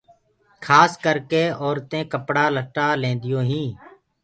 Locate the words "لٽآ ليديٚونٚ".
2.55-3.49